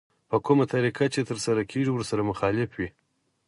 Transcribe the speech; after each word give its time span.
په 0.29 0.37
کومه 0.45 0.65
طريقه 0.73 1.05
چې 1.13 1.27
ترسره 1.29 1.61
کېږي 1.71 1.91
ورسره 1.93 2.21
مخالف 2.31 2.69
وي. 2.77 2.89